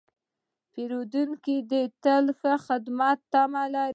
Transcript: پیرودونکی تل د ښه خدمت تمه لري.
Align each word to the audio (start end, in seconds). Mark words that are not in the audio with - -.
پیرودونکی 0.71 1.55
تل 2.03 2.23
د 2.27 2.29
ښه 2.39 2.53
خدمت 2.65 3.17
تمه 3.33 3.63
لري. 3.73 3.89